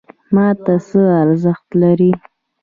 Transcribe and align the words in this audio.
ماته 0.33 0.75
څه 0.87 1.01
ارزښت 1.23 1.67
لري؟ 1.81 2.11